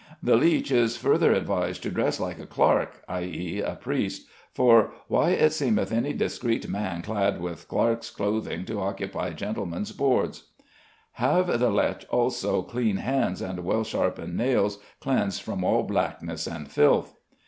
The 0.23 0.35
leech 0.35 0.71
is 0.71 0.97
further 0.97 1.31
advised 1.31 1.83
to 1.83 1.91
dress 1.91 2.19
like 2.19 2.39
a 2.39 2.47
clerk 2.47 3.03
(i.e., 3.07 3.61
a 3.61 3.75
priest), 3.75 4.25
"for 4.51 4.89
why 5.07 5.29
it 5.29 5.51
seemeth 5.51 5.91
any 5.91 6.11
discrete 6.11 6.67
man 6.67 7.03
clad 7.03 7.39
with 7.39 7.67
clerk's 7.67 8.09
clothing 8.09 8.65
to 8.65 8.79
occupy 8.81 9.29
gentlemen's 9.33 9.91
boards." 9.91 10.45
"Have 11.11 11.59
the 11.59 11.69
leche 11.69 12.07
also 12.09 12.63
clean 12.63 12.97
hands 12.97 13.43
and 13.43 13.63
well 13.63 13.83
shapen 13.83 14.35
nails, 14.35 14.79
cleansed 14.99 15.43
from 15.43 15.63
all 15.63 15.83
blackness 15.83 16.47
and 16.47 16.67
filth." 16.71 17.13